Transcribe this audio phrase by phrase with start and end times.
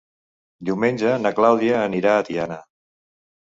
[0.69, 2.59] Diumenge na Clàudia anirà a Tiana.